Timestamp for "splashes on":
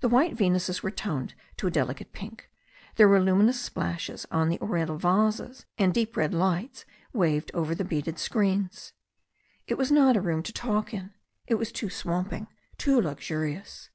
3.58-4.50